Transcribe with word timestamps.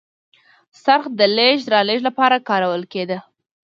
څرخ 0.83 1.03
د 1.19 1.21
لېږد 1.35 1.67
رالېږد 1.73 2.07
لپاره 2.09 2.43
کارول 2.49 2.83
کېده. 2.93 3.17